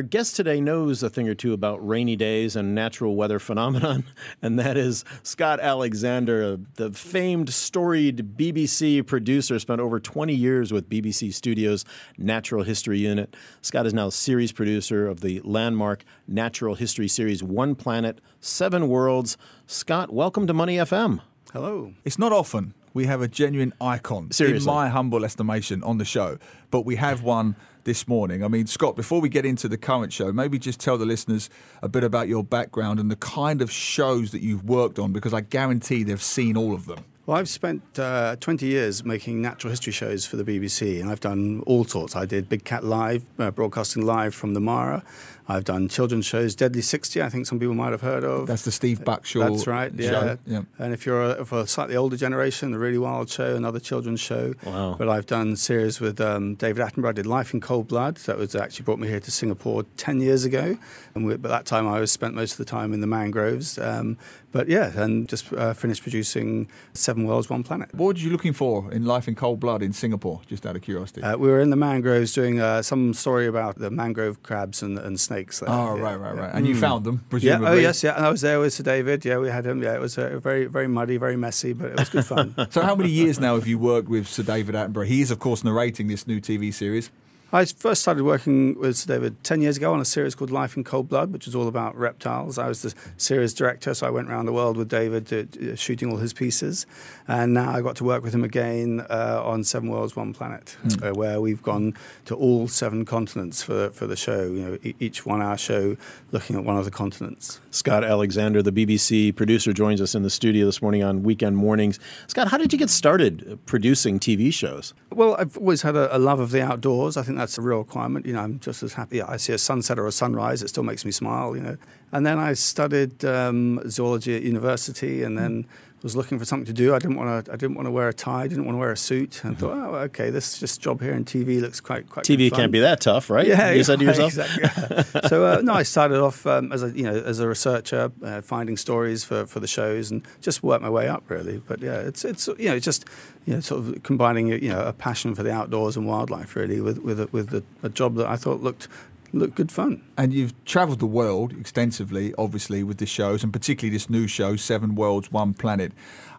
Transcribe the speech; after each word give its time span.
Our 0.00 0.04
guest 0.04 0.34
today 0.34 0.62
knows 0.62 1.02
a 1.02 1.10
thing 1.10 1.28
or 1.28 1.34
two 1.34 1.52
about 1.52 1.86
rainy 1.86 2.16
days 2.16 2.56
and 2.56 2.74
natural 2.74 3.16
weather 3.16 3.38
phenomenon, 3.38 4.04
and 4.40 4.58
that 4.58 4.78
is 4.78 5.04
Scott 5.22 5.60
Alexander, 5.60 6.58
the 6.76 6.90
famed, 6.90 7.50
storied 7.50 8.34
BBC 8.34 9.06
producer, 9.06 9.58
spent 9.58 9.78
over 9.78 10.00
20 10.00 10.32
years 10.34 10.72
with 10.72 10.88
BBC 10.88 11.34
Studios 11.34 11.84
Natural 12.16 12.62
History 12.62 13.00
Unit. 13.00 13.36
Scott 13.60 13.84
is 13.84 13.92
now 13.92 14.08
series 14.08 14.52
producer 14.52 15.06
of 15.06 15.20
the 15.20 15.42
landmark 15.44 16.06
natural 16.26 16.76
history 16.76 17.06
series 17.06 17.42
One 17.42 17.74
Planet, 17.74 18.22
Seven 18.40 18.88
Worlds. 18.88 19.36
Scott, 19.66 20.10
welcome 20.10 20.46
to 20.46 20.54
Money 20.54 20.78
FM. 20.78 21.20
Hello. 21.52 21.92
It's 22.06 22.18
not 22.18 22.32
often 22.32 22.72
we 22.94 23.06
have 23.06 23.22
a 23.22 23.28
genuine 23.28 23.72
icon, 23.80 24.30
Seriously. 24.30 24.58
in 24.58 24.64
my 24.64 24.88
humble 24.88 25.24
estimation, 25.24 25.82
on 25.82 25.98
the 25.98 26.04
show, 26.04 26.38
but 26.70 26.84
we 26.84 26.96
have 26.96 27.22
one 27.22 27.56
this 27.84 28.06
morning. 28.08 28.44
I 28.44 28.48
mean, 28.48 28.66
Scott, 28.66 28.96
before 28.96 29.20
we 29.20 29.28
get 29.28 29.44
into 29.44 29.68
the 29.68 29.78
current 29.78 30.12
show, 30.12 30.32
maybe 30.32 30.58
just 30.58 30.80
tell 30.80 30.98
the 30.98 31.06
listeners 31.06 31.50
a 31.82 31.88
bit 31.88 32.04
about 32.04 32.28
your 32.28 32.44
background 32.44 32.98
and 33.00 33.10
the 33.10 33.16
kind 33.16 33.62
of 33.62 33.70
shows 33.70 34.32
that 34.32 34.42
you've 34.42 34.64
worked 34.64 34.98
on, 34.98 35.12
because 35.12 35.34
I 35.34 35.40
guarantee 35.40 36.02
they've 36.02 36.22
seen 36.22 36.56
all 36.56 36.74
of 36.74 36.86
them. 36.86 37.04
Well, 37.26 37.38
I've 37.38 37.48
spent 37.48 37.98
uh, 37.98 38.34
20 38.40 38.66
years 38.66 39.04
making 39.04 39.40
natural 39.40 39.70
history 39.70 39.92
shows 39.92 40.26
for 40.26 40.36
the 40.36 40.42
BBC, 40.42 41.00
and 41.00 41.10
I've 41.10 41.20
done 41.20 41.62
all 41.66 41.84
sorts. 41.84 42.16
I 42.16 42.24
did 42.24 42.48
Big 42.48 42.64
Cat 42.64 42.82
Live, 42.82 43.24
uh, 43.38 43.52
broadcasting 43.52 44.04
live 44.04 44.34
from 44.34 44.54
the 44.54 44.60
Mara. 44.60 45.04
I've 45.50 45.64
done 45.64 45.88
children's 45.88 46.26
shows, 46.26 46.54
Deadly 46.54 46.80
60, 46.80 47.20
I 47.20 47.28
think 47.28 47.44
some 47.46 47.58
people 47.58 47.74
might 47.74 47.90
have 47.90 48.02
heard 48.02 48.22
of. 48.22 48.46
That's 48.46 48.62
the 48.62 48.70
Steve 48.70 49.00
Backshall 49.00 49.50
That's 49.50 49.66
right, 49.66 49.92
yeah. 49.96 50.10
show. 50.10 50.38
yeah. 50.46 50.62
And 50.78 50.92
if 50.94 51.04
you're 51.04 51.22
a, 51.22 51.44
for 51.44 51.60
a 51.60 51.66
slightly 51.66 51.96
older 51.96 52.16
generation, 52.16 52.70
The 52.70 52.78
Really 52.78 52.98
Wild 52.98 53.28
Show, 53.28 53.56
another 53.56 53.80
children's 53.80 54.20
show. 54.20 54.54
Wow. 54.64 54.94
But 54.96 55.08
I've 55.08 55.26
done 55.26 55.56
series 55.56 56.00
with 56.00 56.20
um, 56.20 56.54
David 56.54 56.86
Attenborough. 56.86 57.08
I 57.08 57.12
did 57.12 57.26
Life 57.26 57.52
in 57.52 57.60
Cold 57.60 57.88
Blood. 57.88 58.16
That 58.18 58.38
was 58.38 58.54
actually 58.54 58.84
brought 58.84 59.00
me 59.00 59.08
here 59.08 59.20
to 59.20 59.30
Singapore 59.30 59.84
10 59.96 60.20
years 60.20 60.44
ago. 60.44 60.78
And 61.14 61.26
we, 61.26 61.36
by 61.36 61.48
that 61.48 61.66
time, 61.66 61.88
I 61.88 61.98
was 61.98 62.12
spent 62.12 62.34
most 62.34 62.52
of 62.52 62.58
the 62.58 62.64
time 62.64 62.92
in 62.92 63.00
the 63.00 63.08
mangroves. 63.08 63.76
Um, 63.76 64.18
but 64.52 64.68
yeah, 64.68 64.90
and 65.00 65.28
just 65.28 65.52
uh, 65.52 65.74
finished 65.74 66.02
producing 66.02 66.68
Seven 66.92 67.24
Worlds, 67.24 67.48
One 67.48 67.62
Planet. 67.62 67.94
What 67.94 68.16
were 68.16 68.20
you 68.20 68.30
looking 68.30 68.52
for 68.52 68.90
in 68.92 69.04
Life 69.04 69.28
in 69.28 69.36
Cold 69.36 69.60
Blood 69.60 69.80
in 69.80 69.92
Singapore, 69.92 70.40
just 70.48 70.66
out 70.66 70.74
of 70.74 70.82
curiosity? 70.82 71.22
Uh, 71.22 71.36
we 71.36 71.48
were 71.48 71.60
in 71.60 71.70
the 71.70 71.76
mangroves 71.76 72.32
doing 72.32 72.60
uh, 72.60 72.82
some 72.82 73.14
story 73.14 73.46
about 73.46 73.78
the 73.78 73.90
mangrove 73.90 74.42
crabs 74.42 74.82
and, 74.82 74.98
and 74.98 75.20
snakes. 75.20 75.39
There. 75.48 75.68
oh, 75.68 75.96
Yeah, 75.96 76.02
right, 76.02 76.16
right, 76.20 76.34
yeah. 76.34 76.40
right. 76.42 76.54
And 76.54 76.66
you 76.66 76.74
found 76.76 77.04
them, 77.04 77.24
Yeah. 77.38 77.58
Oh, 77.62 77.74
yes. 77.74 78.02
Yeah. 78.02 78.16
And 78.16 78.26
I 78.26 78.30
was 78.30 78.40
there 78.40 78.60
with 78.60 78.72
Sir 78.72 78.82
David. 78.84 79.24
Yeah, 79.24 79.38
we 79.38 79.48
had 79.48 79.66
him. 79.66 79.82
Yeah, 79.82 79.94
it 79.94 80.00
was 80.00 80.18
uh, 80.18 80.38
very, 80.42 80.66
very 80.66 80.88
muddy, 80.88 81.16
very 81.16 81.36
messy, 81.36 81.72
but 81.72 81.90
it 81.92 81.98
was 81.98 82.08
good 82.08 82.26
fun. 82.26 82.54
So, 82.70 82.82
how 82.82 82.94
many 82.94 83.10
years 83.10 83.40
now 83.40 83.54
have 83.56 83.66
you 83.66 83.78
worked 83.78 84.08
with 84.08 84.28
Sir 84.28 84.42
David 84.42 84.74
Attenborough? 84.74 85.06
He 85.06 85.20
is, 85.22 85.30
of 85.30 85.38
course, 85.38 85.64
narrating 85.64 86.08
this 86.08 86.26
new 86.26 86.40
TV 86.40 86.72
series. 86.72 87.10
I 87.52 87.64
first 87.64 88.00
started 88.00 88.22
working 88.22 88.78
with 88.78 88.96
Sir 88.96 89.14
David 89.14 89.42
10 89.42 89.60
years 89.60 89.76
ago 89.76 89.92
on 89.92 90.00
a 90.00 90.04
series 90.04 90.36
called 90.36 90.52
Life 90.52 90.76
in 90.76 90.84
Cold 90.84 91.08
Blood, 91.08 91.32
which 91.32 91.46
was 91.46 91.56
all 91.56 91.66
about 91.66 91.96
reptiles. 91.96 92.58
I 92.58 92.68
was 92.68 92.82
the 92.82 92.94
series 93.16 93.52
director, 93.54 93.92
so 93.92 94.06
I 94.06 94.10
went 94.10 94.30
around 94.30 94.46
the 94.46 94.52
world 94.52 94.76
with 94.76 94.88
David 94.88 95.26
to, 95.26 95.72
uh, 95.72 95.74
shooting 95.74 96.12
all 96.12 96.18
his 96.18 96.32
pieces. 96.32 96.86
And 97.26 97.52
now 97.52 97.72
I 97.72 97.80
got 97.80 97.96
to 97.96 98.04
work 98.04 98.22
with 98.22 98.32
him 98.32 98.44
again 98.44 99.04
uh, 99.10 99.42
on 99.44 99.64
Seven 99.64 99.90
Worlds, 99.90 100.14
One 100.14 100.32
Planet, 100.32 100.76
uh, 101.02 101.10
where 101.10 101.40
we've 101.40 101.60
gone 101.60 101.94
to 102.26 102.36
all 102.36 102.68
seven 102.68 103.04
continents 103.04 103.64
for, 103.64 103.90
for 103.90 104.06
the 104.06 104.14
show, 104.16 104.42
you 104.42 104.64
know, 104.64 104.78
e- 104.84 104.94
each 105.00 105.26
one 105.26 105.42
hour 105.42 105.56
show 105.56 105.96
looking 106.30 106.54
at 106.54 106.62
one 106.62 106.76
of 106.76 106.84
the 106.84 106.90
continents. 106.92 107.60
Scott 107.72 108.04
Alexander, 108.04 108.62
the 108.62 108.70
BBC 108.70 109.34
producer, 109.34 109.72
joins 109.72 110.00
us 110.00 110.14
in 110.14 110.22
the 110.22 110.30
studio 110.30 110.66
this 110.66 110.80
morning 110.80 111.02
on 111.02 111.24
Weekend 111.24 111.56
Mornings. 111.56 111.98
Scott, 112.28 112.46
how 112.46 112.58
did 112.58 112.72
you 112.72 112.78
get 112.78 112.90
started 112.90 113.44
uh, 113.50 113.56
producing 113.66 114.20
TV 114.20 114.54
shows? 114.54 114.94
Well, 115.12 115.34
I've 115.34 115.58
always 115.58 115.82
had 115.82 115.96
a, 115.96 116.16
a 116.16 116.18
love 116.18 116.38
of 116.38 116.52
the 116.52 116.62
outdoors. 116.62 117.16
I 117.16 117.22
think 117.22 117.39
that's 117.40 117.58
a 117.58 117.62
real 117.62 117.78
requirement. 117.78 118.26
You 118.26 118.34
know, 118.34 118.40
I'm 118.40 118.60
just 118.60 118.82
as 118.82 118.92
happy. 118.92 119.22
I 119.22 119.36
see 119.36 119.52
a 119.52 119.58
sunset 119.58 119.98
or 119.98 120.06
a 120.06 120.12
sunrise; 120.12 120.62
it 120.62 120.68
still 120.68 120.82
makes 120.82 121.04
me 121.04 121.10
smile. 121.10 121.56
You 121.56 121.62
know, 121.62 121.76
and 122.12 122.24
then 122.24 122.38
I 122.38 122.52
studied 122.52 123.24
um, 123.24 123.80
zoology 123.88 124.36
at 124.36 124.42
university, 124.42 125.22
and 125.22 125.36
then 125.36 125.66
was 126.02 126.16
looking 126.16 126.38
for 126.38 126.44
something 126.44 126.66
to 126.66 126.72
do. 126.72 126.94
I 126.94 126.98
didn't 126.98 127.16
want 127.16 127.44
to. 127.44 127.52
I 127.52 127.56
didn't 127.56 127.74
want 127.74 127.86
to 127.86 127.90
wear 127.90 128.08
a 128.08 128.14
tie. 128.14 128.42
I 128.42 128.48
didn't 128.48 128.64
want 128.64 128.74
to 128.74 128.78
wear 128.78 128.90
a 128.90 128.96
suit. 128.96 129.44
And 129.44 129.58
thought, 129.58 129.76
oh, 129.76 129.94
okay, 129.96 130.30
this 130.30 130.58
just 130.58 130.80
job 130.80 131.00
here 131.00 131.12
in 131.12 131.24
TV 131.24 131.60
looks 131.60 131.80
quite 131.80 132.08
quite. 132.08 132.24
TV 132.24 132.50
can't 132.50 132.72
be 132.72 132.80
that 132.80 133.00
tough, 133.00 133.28
right? 133.28 133.46
Yeah, 133.46 133.70
you 133.70 133.84
said 133.84 133.98
to 133.98 134.04
yourself. 134.04 134.36
Exactly. 134.38 134.62
yeah. 134.62 135.20
so 135.28 135.44
uh, 135.44 135.60
no, 135.62 135.74
I 135.74 135.82
started 135.82 136.20
off 136.20 136.46
um, 136.46 136.72
as 136.72 136.82
a 136.82 136.90
you 136.90 137.04
know 137.04 137.14
as 137.14 137.38
a 137.40 137.48
researcher, 137.48 138.10
uh, 138.22 138.40
finding 138.40 138.76
stories 138.76 139.24
for, 139.24 139.46
for 139.46 139.60
the 139.60 139.66
shows, 139.66 140.10
and 140.10 140.26
just 140.40 140.62
worked 140.62 140.82
my 140.82 140.90
way 140.90 141.08
up 141.08 141.24
really. 141.28 141.58
But 141.66 141.80
yeah, 141.80 141.98
it's 141.98 142.24
it's 142.24 142.46
you 142.46 142.68
know 142.68 142.76
it's 142.76 142.84
just 142.84 143.04
you 143.44 143.54
know 143.54 143.60
sort 143.60 143.84
of 143.84 144.02
combining 144.02 144.48
you 144.48 144.70
know 144.70 144.82
a 144.82 144.92
passion 144.92 145.34
for 145.34 145.42
the 145.42 145.52
outdoors 145.52 145.96
and 145.96 146.06
wildlife 146.06 146.56
really 146.56 146.80
with 146.80 146.98
with 146.98 147.20
a, 147.20 147.28
with 147.32 147.52
a, 147.52 147.62
a 147.82 147.88
job 147.88 148.14
that 148.16 148.26
I 148.26 148.36
thought 148.36 148.62
looked 148.62 148.88
looked 149.32 149.54
good 149.54 149.72
fun. 149.72 150.02
And 150.16 150.32
you've 150.32 150.64
travelled 150.64 150.98
the 150.98 151.06
world 151.06 151.52
extensively, 151.52 152.34
obviously, 152.36 152.82
with 152.82 152.98
the 152.98 153.06
shows, 153.06 153.42
and 153.42 153.52
particularly 153.52 153.94
this 153.94 154.10
new 154.10 154.26
show, 154.26 154.56
Seven 154.56 154.94
Worlds, 154.94 155.30
One 155.30 155.54
Planet. 155.54 155.92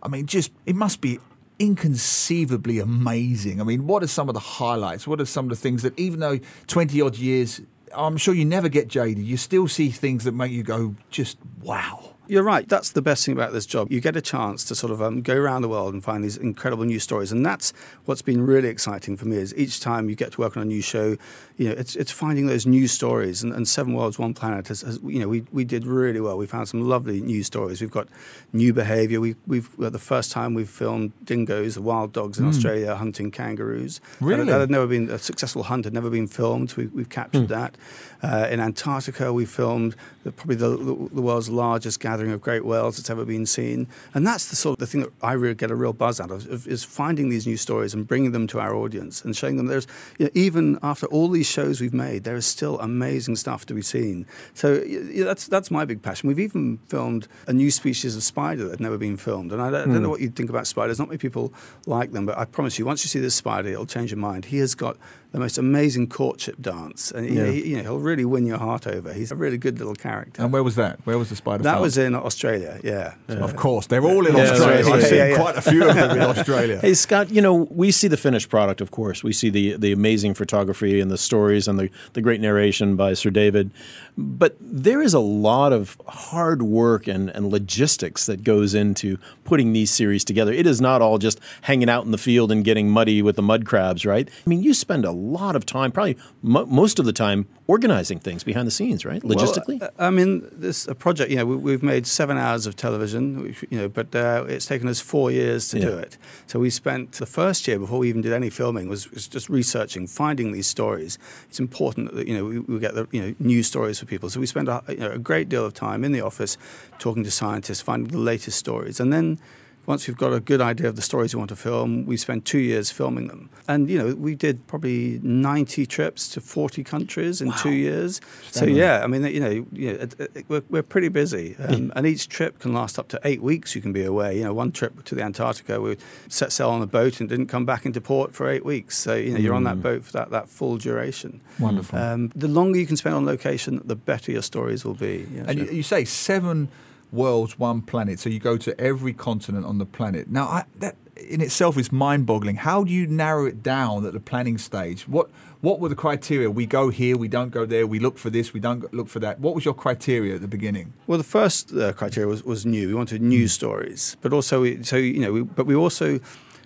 I 0.03 0.07
mean, 0.07 0.25
just 0.25 0.51
it 0.65 0.75
must 0.75 1.01
be 1.01 1.19
inconceivably 1.59 2.79
amazing. 2.79 3.61
I 3.61 3.63
mean, 3.63 3.85
what 3.85 4.01
are 4.03 4.07
some 4.07 4.29
of 4.29 4.33
the 4.33 4.39
highlights? 4.39 5.05
What 5.07 5.21
are 5.21 5.25
some 5.25 5.45
of 5.45 5.49
the 5.49 5.55
things 5.55 5.83
that, 5.83 5.97
even 5.99 6.19
though 6.19 6.39
20 6.67 6.99
odd 7.01 7.17
years, 7.17 7.61
I'm 7.95 8.17
sure 8.17 8.33
you 8.33 8.45
never 8.45 8.69
get 8.69 8.87
jaded, 8.87 9.23
you 9.23 9.37
still 9.37 9.67
see 9.67 9.89
things 9.89 10.23
that 10.23 10.33
make 10.33 10.51
you 10.51 10.63
go, 10.63 10.95
just 11.09 11.37
wow. 11.61 12.10
You're 12.31 12.43
right. 12.43 12.65
That's 12.65 12.91
the 12.91 13.01
best 13.01 13.25
thing 13.25 13.33
about 13.33 13.51
this 13.51 13.65
job. 13.65 13.91
You 13.91 13.99
get 13.99 14.15
a 14.15 14.21
chance 14.21 14.63
to 14.69 14.73
sort 14.73 14.93
of 14.93 15.01
um, 15.01 15.21
go 15.21 15.35
around 15.35 15.63
the 15.63 15.67
world 15.67 15.93
and 15.93 16.01
find 16.01 16.23
these 16.23 16.37
incredible 16.37 16.85
new 16.85 16.97
stories, 16.97 17.29
and 17.33 17.45
that's 17.45 17.73
what's 18.05 18.21
been 18.21 18.45
really 18.45 18.69
exciting 18.69 19.17
for 19.17 19.27
me. 19.27 19.35
Is 19.35 19.53
each 19.57 19.81
time 19.81 20.07
you 20.07 20.15
get 20.15 20.31
to 20.31 20.39
work 20.39 20.55
on 20.55 20.63
a 20.63 20.65
new 20.65 20.81
show, 20.81 21.17
you 21.57 21.67
know, 21.67 21.75
it's 21.77 21.97
it's 21.97 22.09
finding 22.09 22.47
those 22.47 22.65
new 22.65 22.87
stories. 22.87 23.43
And, 23.43 23.51
and 23.51 23.67
Seven 23.67 23.93
Worlds, 23.95 24.17
One 24.17 24.33
Planet 24.33 24.69
has, 24.69 24.79
has, 24.79 24.97
you 25.03 25.19
know, 25.19 25.27
we, 25.27 25.43
we 25.51 25.65
did 25.65 25.85
really 25.85 26.21
well. 26.21 26.37
We 26.37 26.47
found 26.47 26.69
some 26.69 26.87
lovely 26.87 27.19
new 27.19 27.43
stories. 27.43 27.81
We've 27.81 27.91
got 27.91 28.07
new 28.53 28.71
behaviour. 28.71 29.19
We, 29.19 29.35
we've 29.45 29.67
well, 29.77 29.91
the 29.91 29.99
first 29.99 30.31
time 30.31 30.53
we've 30.53 30.69
filmed 30.69 31.11
dingoes, 31.25 31.75
the 31.75 31.81
wild 31.81 32.13
dogs 32.13 32.39
in 32.39 32.47
Australia 32.47 32.95
hunting 32.95 33.31
kangaroos. 33.31 33.99
That- 33.99 34.25
Really? 34.25 34.45
that, 34.45 34.61
had 34.61 34.71
never 34.71 34.87
been 34.87 35.09
a 35.09 35.19
successful 35.19 35.63
hunt. 35.63 35.83
Had 35.83 35.93
never 35.93 36.09
been 36.09 36.27
filmed. 36.27 36.73
We, 36.77 36.85
we've 36.87 37.09
captured 37.09 37.49
that. 37.49 37.75
Uh, 38.23 38.47
in 38.49 38.59
Antarctica, 38.61 39.33
we 39.33 39.45
filmed 39.45 39.95
the, 40.23 40.31
probably 40.31 40.55
the, 40.55 40.69
the, 40.77 41.09
the 41.15 41.21
world's 41.21 41.49
largest 41.49 41.99
gathering 41.99 42.20
of 42.29 42.41
great 42.41 42.63
whales 42.65 42.97
that's 42.97 43.09
ever 43.09 43.25
been 43.25 43.45
seen. 43.45 43.87
And 44.13 44.27
that's 44.27 44.49
the 44.49 44.55
sort 44.55 44.73
of 44.73 44.79
the 44.79 44.87
thing 44.87 45.01
that 45.01 45.11
I 45.23 45.33
really 45.33 45.55
get 45.55 45.71
a 45.71 45.75
real 45.75 45.93
buzz 45.93 46.19
out 46.19 46.29
of, 46.29 46.47
of 46.51 46.67
is 46.67 46.83
finding 46.83 47.29
these 47.29 47.47
new 47.47 47.57
stories 47.57 47.93
and 47.93 48.07
bringing 48.07 48.31
them 48.31 48.45
to 48.47 48.59
our 48.59 48.75
audience 48.75 49.23
and 49.23 49.35
showing 49.35 49.57
them 49.57 49.67
there's 49.67 49.87
you 50.19 50.25
know, 50.25 50.31
even 50.35 50.77
after 50.83 51.07
all 51.07 51.29
these 51.29 51.47
shows 51.47 51.81
we've 51.81 51.93
made, 51.93 52.23
there 52.23 52.35
is 52.35 52.45
still 52.45 52.79
amazing 52.79 53.37
stuff 53.37 53.65
to 53.67 53.73
be 53.73 53.81
seen. 53.81 54.25
So 54.53 54.75
y- 54.75 55.01
y- 55.15 55.23
that's 55.23 55.47
that's 55.47 55.71
my 55.71 55.85
big 55.85 56.01
passion. 56.01 56.27
We've 56.27 56.39
even 56.39 56.77
filmed 56.87 57.27
a 57.47 57.53
new 57.53 57.71
species 57.71 58.15
of 58.15 58.23
spider 58.23 58.65
that 58.65 58.71
had 58.71 58.79
never 58.81 58.97
been 58.97 59.17
filmed. 59.17 59.51
And 59.51 59.61
I 59.61 59.71
don't, 59.71 59.81
I 59.81 59.85
don't 59.85 59.93
know 60.01 60.07
hmm. 60.07 60.11
what 60.11 60.21
you 60.21 60.29
think 60.29 60.49
about 60.49 60.67
spiders. 60.67 60.99
Not 60.99 61.07
many 61.07 61.17
people 61.17 61.53
like 61.85 62.11
them, 62.11 62.25
but 62.25 62.37
I 62.37 62.45
promise 62.45 62.77
you, 62.77 62.85
once 62.85 63.03
you 63.03 63.09
see 63.09 63.19
this 63.19 63.35
spider, 63.35 63.69
it'll 63.69 63.85
change 63.85 64.11
your 64.11 64.19
mind. 64.19 64.45
He 64.45 64.57
has 64.59 64.75
got 64.75 64.97
the 65.31 65.39
most 65.39 65.57
amazing 65.57 66.07
courtship 66.07 66.61
dance, 66.61 67.09
and 67.11 67.29
Yeah. 67.29 67.45
he- 67.45 67.69
you 67.69 67.77
know 67.77 67.83
he'll 67.83 67.99
really 67.99 68.25
win 68.25 68.45
your 68.45 68.57
heart 68.57 68.85
over. 68.85 69.13
He's 69.13 69.31
a 69.31 69.35
really 69.35 69.57
good 69.57 69.79
little 69.79 69.95
character. 69.95 70.41
And 70.41 70.51
where 70.51 70.63
was 70.63 70.75
that? 70.75 70.99
Where 71.05 71.17
was 71.17 71.29
the 71.29 71.37
spider? 71.37 71.63
that 71.63 71.79
was 71.79 71.97
in 71.97 72.10
Australia, 72.15 72.79
yeah. 72.83 73.13
Of 73.27 73.55
course, 73.55 73.87
they're 73.87 74.03
all 74.03 74.25
in 74.27 74.35
Yeah, 74.35 74.51
Australia. 74.51 74.83
right, 74.85 74.93
I've 74.95 75.03
seen 75.03 75.17
Yeah, 75.17 75.27
yeah. 75.27 75.37
quite 75.37 75.57
a 75.57 75.61
few 75.61 75.87
of 75.87 75.95
them 75.95 76.11
in 76.17 76.21
Australia. 76.23 76.79
Hey 76.81 76.93
Scott, 76.93 77.29
you 77.31 77.41
know 77.41 77.67
we 77.71 77.91
see 77.91 78.07
the 78.07 78.17
finished 78.17 78.49
product, 78.49 78.81
of 78.81 78.91
course. 78.91 79.23
We 79.23 79.33
see 79.33 79.49
the 79.49 79.75
the 79.77 79.91
amazing 79.91 80.33
photography 80.35 80.99
and 81.01 81.09
the 81.11 81.17
stories 81.17 81.67
and 81.67 81.77
the 81.79 81.89
the 82.13 82.21
great 82.21 82.41
narration 82.41 82.95
by 82.95 83.13
Sir 83.13 83.29
David, 83.29 83.71
but 84.17 84.55
there 84.59 85.01
is 85.01 85.13
a 85.13 85.19
lot 85.19 85.71
of 85.73 85.99
hard 86.07 86.61
work 86.61 87.07
and 87.07 87.29
and 87.29 87.51
logistics 87.51 88.25
that 88.25 88.43
goes 88.43 88.73
into 88.73 89.17
putting 89.43 89.73
these 89.73 89.91
series 89.91 90.23
together. 90.23 90.51
It 90.53 90.65
is 90.67 90.79
not 90.81 91.01
all 91.01 91.17
just 91.17 91.39
hanging 91.61 91.89
out 91.89 92.05
in 92.05 92.11
the 92.11 92.17
field 92.17 92.51
and 92.51 92.63
getting 92.63 92.89
muddy 92.89 93.21
with 93.21 93.35
the 93.35 93.41
mud 93.41 93.65
crabs, 93.65 94.05
right? 94.05 94.27
I 94.29 94.49
mean, 94.49 94.61
you 94.63 94.73
spend 94.73 95.05
a 95.05 95.11
lot 95.11 95.55
of 95.55 95.65
time, 95.65 95.91
probably 95.91 96.17
mo 96.41 96.65
most 96.65 96.99
of 96.99 97.05
the 97.05 97.13
time, 97.13 97.47
organizing 97.67 98.19
things 98.19 98.43
behind 98.43 98.67
the 98.67 98.71
scenes, 98.71 99.05
right? 99.05 99.21
Logistically. 99.23 99.79
Well, 99.79 99.89
uh, 99.99 100.07
I 100.07 100.09
mean, 100.09 100.47
this 100.51 100.87
a 100.87 100.95
project. 100.95 101.29
You 101.31 101.37
know, 101.37 101.45
we, 101.45 101.55
we've 101.55 101.83
made 101.83 102.00
seven 102.05 102.37
hours 102.37 102.65
of 102.65 102.75
television. 102.75 103.43
which, 103.43 103.63
You 103.69 103.79
know, 103.79 103.89
but 103.89 104.15
uh, 104.15 104.45
it's 104.47 104.65
taken 104.65 104.87
us 104.87 104.99
four 104.99 105.31
years 105.31 105.69
to 105.69 105.79
do 105.79 105.97
it. 105.97 106.17
So 106.47 106.59
we 106.59 106.69
spent 106.69 107.13
the 107.13 107.25
first 107.25 107.67
year 107.67 107.79
before 107.79 107.99
we 107.99 108.09
even 108.09 108.21
did 108.21 108.33
any 108.33 108.49
filming 108.49 108.89
was, 108.89 109.09
was 109.11 109.27
just 109.27 109.49
researching, 109.49 110.07
finding 110.07 110.51
these 110.51 110.67
stories. 110.67 111.17
It's 111.49 111.59
important 111.59 112.13
that 112.15 112.27
you 112.27 112.35
know 112.35 112.45
we, 112.45 112.59
we 112.59 112.79
get 112.79 112.95
the 112.95 113.07
you 113.11 113.21
know 113.21 113.35
news 113.39 113.67
stories 113.67 113.99
for 113.99 114.05
people. 114.05 114.29
So 114.29 114.39
we 114.39 114.45
spend 114.45 114.69
a, 114.69 114.83
you 114.87 114.97
know, 114.97 115.11
a 115.11 115.19
great 115.19 115.49
deal 115.49 115.65
of 115.65 115.73
time 115.73 116.03
in 116.03 116.11
the 116.11 116.21
office 116.21 116.57
talking 116.99 117.23
to 117.23 117.31
scientists, 117.31 117.81
finding 117.81 118.11
the 118.11 118.17
latest 118.17 118.57
stories, 118.57 118.99
and 118.99 119.11
then 119.11 119.39
once 119.85 120.07
we've 120.07 120.17
got 120.17 120.33
a 120.33 120.39
good 120.39 120.61
idea 120.61 120.87
of 120.87 120.95
the 120.95 121.01
stories 121.01 121.33
we 121.33 121.39
want 121.39 121.49
to 121.49 121.55
film, 121.55 122.05
we 122.05 122.15
spend 122.15 122.45
two 122.45 122.59
years 122.59 122.91
filming 122.91 123.27
them. 123.27 123.49
And 123.67 123.89
you 123.89 123.97
know, 123.97 124.15
we 124.15 124.35
did 124.35 124.65
probably 124.67 125.19
90 125.23 125.85
trips 125.85 126.29
to 126.29 126.41
40 126.41 126.83
countries 126.83 127.41
in 127.41 127.49
wow. 127.49 127.55
two 127.57 127.71
years. 127.71 128.21
So 128.51 128.65
yeah, 128.65 129.03
I 129.03 129.07
mean, 129.07 129.23
you 129.25 129.39
know, 129.39 129.49
you 129.71 129.93
know 129.93 129.99
it, 129.99 130.15
it, 130.19 130.45
we're, 130.47 130.63
we're 130.69 130.83
pretty 130.83 131.09
busy, 131.09 131.55
um, 131.57 131.91
and 131.95 132.05
each 132.05 132.29
trip 132.29 132.59
can 132.59 132.73
last 132.73 132.99
up 132.99 133.07
to 133.09 133.19
eight 133.23 133.41
weeks. 133.41 133.75
You 133.75 133.81
can 133.81 133.93
be 133.93 134.03
away. 134.03 134.37
You 134.37 134.43
know, 134.43 134.53
one 134.53 134.71
trip 134.71 135.03
to 135.05 135.15
the 135.15 135.23
Antarctica, 135.23 135.81
we 135.81 135.97
set 136.27 136.51
sail 136.51 136.69
on 136.69 136.81
a 136.81 136.87
boat 136.87 137.19
and 137.19 137.27
didn't 137.27 137.47
come 137.47 137.65
back 137.65 137.85
into 137.85 138.01
port 138.01 138.33
for 138.33 138.49
eight 138.49 138.65
weeks. 138.65 138.97
So 138.97 139.15
you 139.15 139.33
know, 139.33 139.39
you're 139.39 139.55
on 139.55 139.63
that 139.63 139.77
mm. 139.77 139.83
boat 139.83 140.05
for 140.05 140.11
that, 140.13 140.29
that 140.31 140.49
full 140.49 140.77
duration. 140.77 141.41
Wonderful. 141.59 141.97
Um, 141.97 142.31
the 142.35 142.47
longer 142.47 142.77
you 142.77 142.85
can 142.85 142.97
spend 142.97 143.15
on 143.15 143.25
location, 143.25 143.81
the 143.83 143.95
better 143.95 144.31
your 144.31 144.43
stories 144.43 144.85
will 144.85 144.93
be. 144.93 145.27
You 145.31 145.41
know, 145.41 145.49
and 145.49 145.59
so. 145.59 145.65
you, 145.65 145.71
you 145.77 145.83
say 145.83 146.05
seven 146.05 146.69
worlds, 147.11 147.59
one 147.59 147.81
planet. 147.81 148.19
So 148.19 148.29
you 148.29 148.39
go 148.39 148.57
to 148.57 148.79
every 148.79 149.13
continent 149.13 149.65
on 149.65 149.77
the 149.77 149.85
planet. 149.85 150.29
Now, 150.29 150.45
I, 150.45 150.63
that 150.79 150.95
in 151.29 151.41
itself 151.41 151.77
is 151.77 151.91
mind-boggling. 151.91 152.57
How 152.57 152.83
do 152.83 152.91
you 152.91 153.07
narrow 153.07 153.45
it 153.45 153.61
down 153.61 154.05
at 154.05 154.13
the 154.13 154.19
planning 154.19 154.57
stage? 154.57 155.07
What 155.07 155.29
what 155.61 155.79
were 155.79 155.89
the 155.89 155.95
criteria? 155.95 156.49
We 156.49 156.65
go 156.65 156.89
here, 156.89 157.15
we 157.15 157.27
don't 157.27 157.51
go 157.51 157.67
there. 157.67 157.85
We 157.85 157.99
look 157.99 158.17
for 158.17 158.31
this, 158.31 158.51
we 158.51 158.59
don't 158.59 158.91
look 158.93 159.07
for 159.07 159.19
that. 159.19 159.39
What 159.39 159.53
was 159.53 159.63
your 159.63 159.75
criteria 159.75 160.33
at 160.33 160.41
the 160.41 160.47
beginning? 160.47 160.93
Well, 161.05 161.19
the 161.19 161.23
first 161.23 161.71
uh, 161.71 161.93
criteria 161.93 162.27
was, 162.27 162.43
was 162.43 162.65
new. 162.65 162.87
We 162.87 162.95
wanted 162.95 163.21
new 163.21 163.45
mm. 163.45 163.49
stories, 163.49 164.17
but 164.21 164.33
also 164.33 164.61
we, 164.61 164.81
so 164.83 164.95
you 164.95 165.19
know, 165.19 165.31
we, 165.31 165.41
but 165.43 165.67
we 165.67 165.75
also 165.75 166.19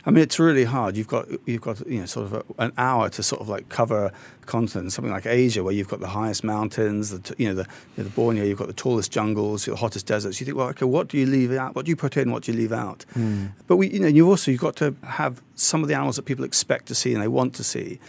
I 0.05 0.11
mean, 0.11 0.21
it's 0.21 0.37
really 0.37 0.65
hard. 0.65 0.95
You've 0.95 1.07
got 1.07 1.27
you've 1.45 1.61
got 1.61 1.85
you 1.87 2.01
know 2.01 2.05
sort 2.05 2.27
of 2.27 2.33
a, 2.33 2.63
an 2.63 2.73
hour 2.77 3.09
to 3.09 3.23
sort 3.23 3.41
of 3.41 3.49
like 3.49 3.69
cover 3.69 4.11
continent, 4.45 4.93
something 4.93 5.11
like 5.11 5.25
Asia, 5.25 5.63
where 5.63 5.73
you've 5.73 5.87
got 5.87 5.99
the 5.99 6.09
highest 6.09 6.43
mountains, 6.43 7.09
the 7.09 7.35
you 7.37 7.47
know 7.47 7.55
the 7.55 7.67
you 7.97 8.03
know, 8.03 8.03
the 8.03 8.09
Borneo, 8.11 8.43
you've 8.43 8.59
got 8.59 8.67
the 8.67 8.73
tallest 8.73 9.11
jungles, 9.11 9.65
the 9.65 9.75
hottest 9.75 10.05
deserts. 10.05 10.39
You 10.39 10.45
think, 10.45 10.57
well, 10.57 10.67
okay, 10.69 10.85
what 10.85 11.07
do 11.07 11.17
you 11.17 11.25
leave 11.25 11.51
out? 11.53 11.75
What 11.75 11.85
do 11.85 11.89
you 11.89 11.95
put 11.95 12.17
in? 12.17 12.31
What 12.31 12.43
do 12.43 12.51
you 12.51 12.57
leave 12.57 12.71
out? 12.71 13.05
Mm. 13.15 13.51
But 13.67 13.77
we, 13.77 13.89
you 13.89 13.99
know, 13.99 14.07
you 14.07 14.29
also 14.29 14.51
you've 14.51 14.61
got 14.61 14.75
to 14.77 14.95
have 15.03 15.41
some 15.55 15.81
of 15.81 15.87
the 15.87 15.95
animals 15.95 16.17
that 16.17 16.23
people 16.23 16.45
expect 16.45 16.85
to 16.87 16.95
see 16.95 17.13
and 17.13 17.21
they 17.21 17.27
want 17.27 17.55
to 17.55 17.63
see. 17.63 17.99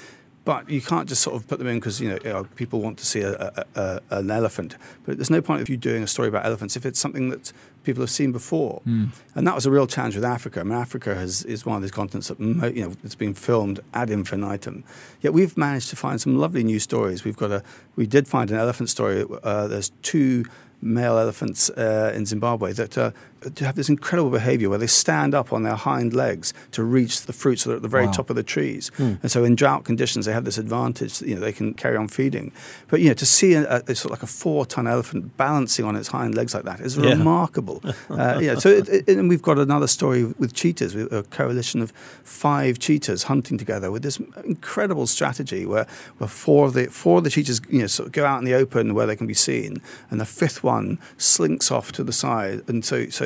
But 0.47 0.71
you 0.71 0.81
can't 0.81 1.09
just 1.09 1.23
sort 1.23 1.35
of 1.35 1.49
put 1.49 1.59
them 1.59 1.67
in 1.67 1.81
because 1.81 2.01
you 2.01 2.09
know, 2.09 2.19
you 2.23 2.31
know, 2.31 2.45
people 2.55 2.81
want 2.81 2.99
to 2.99 3.05
see 3.05 3.21
a, 3.21 3.33
a, 3.35 3.65
a, 3.75 4.01
an 4.19 4.31
elephant. 4.31 4.77
But 5.05 5.17
there's 5.19 5.29
no 5.29 5.43
point 5.43 5.61
of 5.61 5.69
you 5.69 5.77
doing 5.77 6.05
a 6.05 6.07
story 6.07 6.29
about 6.29 6.47
elephants 6.47 6.77
if 6.77 6.87
it's 6.87 7.01
something 7.01 7.31
that 7.31 7.53
people 7.83 8.01
have 8.01 8.11
seen 8.11 8.31
before. 8.31 8.81
Mm. 8.87 9.11
And 9.35 9.45
that 9.45 9.57
was 9.57 9.67
a 9.67 9.73
real 9.73 9.89
challenge 9.89 10.15
with 10.15 10.25
Africa. 10.25 10.61
I 10.61 10.63
mean, 10.63 10.79
Africa 10.79 11.17
has, 11.17 11.43
is 11.45 11.67
one 11.67 11.75
of 11.75 11.83
these 11.83 11.91
continents 11.91 12.29
that 12.29 12.39
you 12.39 12.85
know 12.85 12.95
it's 13.03 13.17
been 13.17 13.35
filmed 13.35 13.81
ad 13.93 14.09
infinitum. 14.09 14.85
Yet 15.21 15.33
we've 15.33 15.57
managed 15.57 15.91
to 15.91 15.97
find 15.97 16.21
some 16.21 16.39
lovely 16.39 16.63
new 16.63 16.79
stories. 16.79 17.25
We've 17.25 17.37
got 17.37 17.51
a 17.51 17.65
we 17.97 18.07
did 18.07 18.29
find 18.29 18.49
an 18.53 18.57
elephant 18.57 18.89
story. 18.89 19.25
Uh, 19.43 19.67
there's 19.67 19.91
two 20.03 20.45
male 20.81 21.19
elephants 21.19 21.71
uh, 21.71 22.13
in 22.15 22.25
Zimbabwe 22.25 22.73
that 22.75 22.97
uh, 23.45 23.65
have 23.65 23.75
this 23.75 23.89
incredible 23.89 24.31
behavior 24.31 24.69
where 24.69 24.79
they 24.79 24.87
stand 24.87 25.35
up 25.35 25.53
on 25.53 25.63
their 25.63 25.75
hind 25.75 26.15
legs 26.15 26.55
to 26.73 26.83
reach 26.83 27.23
the 27.23 27.33
fruits 27.33 27.65
that 27.65 27.73
are 27.73 27.77
at 27.77 27.83
the 27.83 27.89
very 27.89 28.07
wow. 28.07 28.13
top 28.13 28.31
of 28.31 28.37
the 28.37 28.43
trees. 28.43 28.91
Mm. 28.99 29.21
And 29.23 29.31
so 29.31 29.45
in 29.45 29.55
drought 29.55 29.85
conditions, 29.85 30.27
they 30.27 30.33
have 30.33 30.45
this 30.45 30.59
advantage 30.59 31.19
that, 31.19 31.29
you 31.29 31.35
know, 31.35 31.41
they 31.41 31.53
can 31.53 31.75
carry 31.75 31.97
on 31.97 32.09
feeding. 32.09 32.53
But, 32.89 33.01
you 33.01 33.09
know, 33.09 33.15
to 33.15 33.27
see 33.27 33.55
a, 33.55 33.83
a 33.87 33.95
sort 33.95 34.07
of 34.07 34.11
like 34.11 34.23
a 34.23 34.27
four-ton 34.27 34.87
elephant 34.87 35.37
balancing 35.37 35.85
on 35.85 35.97
its 35.97 36.09
hind 36.09 36.35
legs 36.35 36.55
like 36.55 36.65
that 36.65 36.81
is 36.81 36.97
yeah. 36.97 37.11
remarkable. 37.11 37.83
uh, 38.11 38.39
yeah, 38.41 38.55
so 38.57 38.71
it, 38.71 38.89
it, 38.89 39.09
and 39.09 39.29
we've 39.29 39.43
got 39.43 39.59
another 39.59 39.87
story 39.87 40.25
with 40.25 40.55
cheetahs, 40.55 40.95
a 40.95 41.23
coalition 41.25 41.83
of 41.83 41.91
five 42.25 42.79
cheetahs 42.79 43.25
hunting 43.25 43.59
together 43.59 43.91
with 43.91 44.03
this 44.03 44.19
incredible 44.45 45.07
strategy 45.07 45.67
where, 45.67 45.87
where 46.19 46.29
four, 46.29 46.67
of 46.67 46.75
the, 46.75 46.87
four 46.87 47.19
of 47.19 47.25
the 47.25 47.31
cheetahs, 47.31 47.61
you 47.69 47.81
know, 47.81 47.87
sort 47.87 48.07
of 48.07 48.13
go 48.13 48.25
out 48.25 48.39
in 48.39 48.45
the 48.45 48.55
open 48.55 48.95
where 48.95 49.07
they 49.07 49.17
can 49.17 49.27
be 49.27 49.35
seen, 49.35 49.81
and 50.11 50.21
the 50.21 50.25
fifth 50.25 50.63
one 50.63 50.99
slinks 51.19 51.71
off 51.71 51.93
to 51.93 52.05
the 52.05 52.13
side. 52.13 52.63
And 52.69 52.85
so, 52.85 53.09
so 53.09 53.26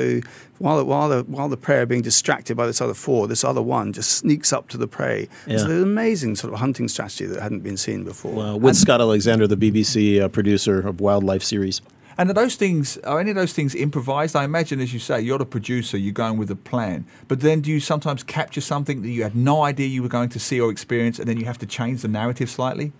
while, 0.59 0.83
while, 0.85 1.09
the, 1.09 1.23
while 1.23 1.49
the 1.49 1.57
prey 1.57 1.77
are 1.79 1.85
being 1.85 2.01
distracted 2.01 2.55
by 2.55 2.67
this 2.67 2.81
other 2.81 2.93
four, 2.93 3.27
this 3.27 3.43
other 3.43 3.61
one 3.61 3.93
just 3.93 4.11
sneaks 4.11 4.53
up 4.53 4.67
to 4.69 4.77
the 4.77 4.87
prey. 4.87 5.27
Yeah. 5.47 5.55
It's 5.55 5.63
an 5.63 5.81
amazing 5.81 6.35
sort 6.35 6.53
of 6.53 6.59
hunting 6.59 6.87
strategy 6.87 7.25
that 7.25 7.41
hadn't 7.41 7.61
been 7.61 7.77
seen 7.77 8.03
before. 8.03 8.33
Well, 8.33 8.59
with 8.59 8.71
and, 8.71 8.77
Scott 8.77 9.01
Alexander, 9.01 9.47
the 9.47 9.57
BBC 9.57 10.21
uh, 10.21 10.27
producer 10.27 10.87
of 10.87 11.01
Wildlife 11.01 11.43
series. 11.43 11.81
And 12.17 12.29
are 12.29 12.33
those 12.33 12.55
things, 12.55 12.97
are 12.99 13.19
any 13.19 13.31
of 13.31 13.35
those 13.35 13.53
things 13.53 13.73
improvised? 13.73 14.35
I 14.35 14.43
imagine, 14.43 14.79
as 14.79 14.93
you 14.93 14.99
say, 14.99 15.21
you're 15.21 15.39
the 15.39 15.45
producer, 15.45 15.97
you're 15.97 16.13
going 16.13 16.37
with 16.37 16.51
a 16.51 16.55
plan. 16.55 17.05
But 17.27 17.39
then 17.39 17.61
do 17.61 17.71
you 17.71 17.79
sometimes 17.79 18.21
capture 18.21 18.61
something 18.61 19.01
that 19.01 19.09
you 19.09 19.23
had 19.23 19.35
no 19.35 19.63
idea 19.63 19.87
you 19.87 20.03
were 20.03 20.09
going 20.09 20.29
to 20.29 20.39
see 20.39 20.59
or 20.59 20.69
experience, 20.69 21.19
and 21.19 21.27
then 21.27 21.37
you 21.37 21.45
have 21.45 21.57
to 21.59 21.65
change 21.65 22.01
the 22.01 22.07
narrative 22.07 22.49
slightly? 22.49 22.91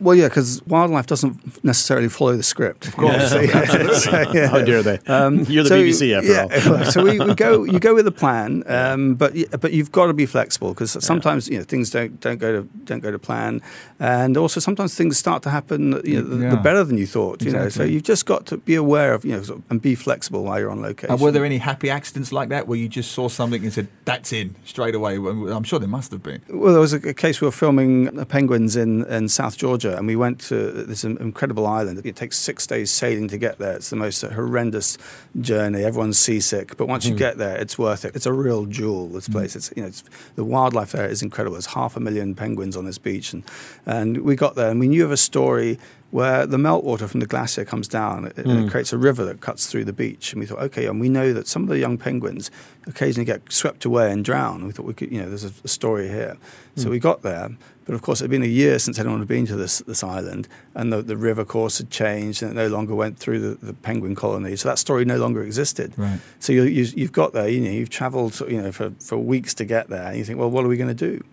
Well, 0.00 0.14
yeah, 0.14 0.28
because 0.28 0.62
wildlife 0.66 1.06
doesn't 1.06 1.64
necessarily 1.64 2.08
follow 2.08 2.36
the 2.36 2.42
script. 2.42 2.88
Of 2.88 2.96
course. 2.96 3.32
Yeah. 3.32 3.64
so, 3.66 3.92
so, 3.92 4.32
yeah. 4.32 4.48
How 4.48 4.62
dare 4.62 4.82
they? 4.82 4.98
Um, 5.06 5.44
You're 5.44 5.62
the 5.62 5.68
so, 5.68 5.82
BBC 5.82 6.16
after 6.16 6.30
yeah, 6.30 6.78
all. 6.78 6.84
so 6.90 7.02
we, 7.02 7.18
we, 7.20 7.34
go, 7.34 7.64
you 7.64 7.78
go 7.78 7.94
with 7.94 8.06
a 8.06 8.12
plan, 8.12 8.64
um, 8.66 9.14
but 9.14 9.34
but 9.60 9.72
you've 9.72 9.92
got 9.92 10.06
to 10.06 10.14
be 10.14 10.26
flexible 10.26 10.74
because 10.74 10.92
sometimes 11.04 11.48
you 11.48 11.58
know 11.58 11.64
things 11.64 11.90
don't 11.90 12.20
don't 12.20 12.38
go 12.38 12.62
to 12.62 12.68
don't 12.84 13.00
go 13.00 13.10
to 13.10 13.18
plan, 13.18 13.62
and 13.98 14.36
also 14.36 14.60
sometimes 14.60 14.94
things 14.94 15.16
start 15.16 15.42
to 15.42 15.50
happen 15.50 16.00
you 16.04 16.22
know, 16.22 16.28
the, 16.28 16.50
the 16.50 16.56
better 16.56 16.84
than 16.84 16.98
you 16.98 17.06
thought. 17.06 17.42
You 17.42 17.48
exactly. 17.48 17.64
know, 17.64 17.68
so 17.68 17.84
you've 17.84 18.02
just 18.02 18.26
got 18.26 18.46
to 18.46 18.56
be 18.56 18.74
aware 18.74 19.14
of 19.14 19.24
you 19.24 19.32
know 19.32 19.42
sort 19.42 19.58
of, 19.58 19.64
and 19.70 19.80
be 19.80 19.94
flexible 19.94 20.44
while 20.44 20.58
you're 20.58 20.70
on 20.70 20.82
location. 20.82 21.12
And 21.12 21.20
were 21.20 21.30
there 21.30 21.44
any 21.44 21.58
happy 21.58 21.90
accidents 21.90 22.32
like 22.32 22.48
that 22.48 22.66
where 22.66 22.78
you 22.78 22.88
just 22.88 23.12
saw 23.12 23.28
something 23.28 23.62
and 23.62 23.72
said 23.72 23.88
that's 24.04 24.32
in 24.32 24.56
straight 24.64 24.94
away? 24.94 25.16
I'm 25.16 25.64
sure 25.64 25.78
there 25.78 25.88
must 25.88 26.10
have 26.12 26.22
been. 26.22 26.42
Well, 26.48 26.72
there 26.72 26.80
was 26.80 26.92
a, 26.92 27.08
a 27.08 27.14
case 27.14 27.40
we 27.40 27.46
were 27.46 27.52
filming 27.52 28.24
penguins 28.26 28.76
in 28.76 29.04
in 29.06 29.28
South 29.28 29.56
Georgia, 29.56 29.83
and 29.92 30.06
we 30.06 30.16
went 30.16 30.40
to 30.42 30.70
this 30.72 31.04
incredible 31.04 31.66
island. 31.66 32.00
It 32.04 32.16
takes 32.16 32.38
six 32.38 32.66
days 32.66 32.90
sailing 32.90 33.28
to 33.28 33.38
get 33.38 33.58
there. 33.58 33.74
It's 33.74 33.90
the 33.90 33.96
most 33.96 34.22
horrendous 34.22 34.98
journey. 35.40 35.84
Everyone's 35.84 36.18
seasick, 36.18 36.76
but 36.76 36.86
once 36.86 37.04
mm. 37.04 37.08
you 37.08 37.14
hmm. 37.14 37.18
get 37.18 37.38
there, 37.38 37.56
it's 37.56 37.78
worth 37.78 38.04
it. 38.04 38.14
It's 38.16 38.26
a 38.26 38.32
real 38.32 38.66
jewel. 38.66 39.08
This 39.08 39.26
hmm. 39.26 39.32
place. 39.32 39.52
Mm. 39.52 39.56
It's 39.56 39.72
you 39.76 39.82
know 39.82 39.88
it's, 39.88 40.04
the 40.36 40.44
wildlife 40.44 40.92
there 40.92 41.08
is 41.08 41.22
incredible. 41.22 41.54
There's 41.54 41.66
half 41.66 41.96
a 41.96 42.00
million 42.00 42.34
penguins 42.34 42.76
on 42.76 42.84
this 42.84 42.98
beach, 42.98 43.32
and 43.32 43.42
and 43.86 44.18
we 44.18 44.36
got 44.36 44.54
there 44.54 44.70
and 44.70 44.80
we 44.80 44.88
knew 44.88 45.04
of 45.04 45.12
a 45.12 45.16
story 45.16 45.78
where 46.14 46.46
the 46.46 46.56
meltwater 46.56 47.08
from 47.08 47.18
the 47.18 47.26
glacier 47.26 47.64
comes 47.64 47.88
down 47.88 48.26
and 48.36 48.46
mm. 48.46 48.64
it 48.64 48.70
creates 48.70 48.92
a 48.92 48.96
river 48.96 49.24
that 49.24 49.40
cuts 49.40 49.66
through 49.66 49.84
the 49.84 49.92
beach. 49.92 50.32
And 50.32 50.38
we 50.38 50.46
thought, 50.46 50.60
okay, 50.60 50.86
and 50.86 51.00
we 51.00 51.08
know 51.08 51.32
that 51.32 51.48
some 51.48 51.64
of 51.64 51.68
the 51.68 51.76
young 51.80 51.98
penguins 51.98 52.52
occasionally 52.86 53.24
get 53.24 53.52
swept 53.52 53.84
away 53.84 54.12
and 54.12 54.24
drown. 54.24 54.64
We 54.64 54.70
thought 54.70 54.86
we 54.86 54.94
could, 54.94 55.10
you 55.10 55.20
know, 55.20 55.28
there's 55.28 55.42
a, 55.42 55.50
a 55.64 55.68
story 55.68 56.06
here. 56.06 56.36
Mm. 56.76 56.82
So 56.82 56.88
we 56.88 57.00
got 57.00 57.22
there. 57.22 57.48
But 57.84 57.96
of 57.96 58.02
course, 58.02 58.20
it 58.20 58.24
had 58.24 58.30
been 58.30 58.44
a 58.44 58.46
year 58.46 58.78
since 58.78 58.96
anyone 59.00 59.18
had 59.18 59.26
been 59.26 59.44
to 59.46 59.56
this, 59.56 59.80
this 59.80 60.04
island, 60.04 60.46
and 60.76 60.92
the, 60.92 61.02
the 61.02 61.16
river 61.16 61.44
course 61.44 61.78
had 61.78 61.90
changed, 61.90 62.44
and 62.44 62.52
it 62.52 62.54
no 62.54 62.68
longer 62.68 62.94
went 62.94 63.18
through 63.18 63.40
the, 63.40 63.66
the 63.66 63.74
penguin 63.74 64.14
colony. 64.14 64.54
So 64.54 64.68
that 64.68 64.78
story 64.78 65.04
no 65.04 65.16
longer 65.16 65.42
existed. 65.42 65.94
Right. 65.96 66.20
So 66.38 66.52
you, 66.52 66.62
you, 66.62 66.84
you've 66.94 67.12
got 67.12 67.32
there, 67.32 67.48
you 67.48 67.60
know, 67.60 67.70
you've 67.70 67.90
travelled, 67.90 68.38
you 68.48 68.62
know, 68.62 68.70
for, 68.70 68.92
for 69.00 69.18
weeks 69.18 69.52
to 69.54 69.64
get 69.64 69.88
there, 69.88 70.06
and 70.06 70.16
you 70.16 70.24
think, 70.24 70.38
well, 70.38 70.48
what 70.48 70.64
are 70.64 70.68
we 70.68 70.76
going 70.76 70.94
to 70.94 70.94
do? 70.94 71.24